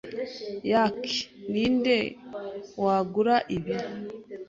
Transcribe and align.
Yuck! 0.71 1.03
Ninde 1.51 1.97
wagura 2.83 3.35
ibi? 3.55 3.75